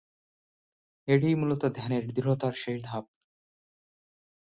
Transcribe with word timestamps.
এটিই 1.07 1.35
মূলত 1.35 1.63
ধ্যানের 1.75 2.03
দৃঢ়তার 2.07 2.53
শেষ 2.53 2.77
ধাপ। 2.83 3.05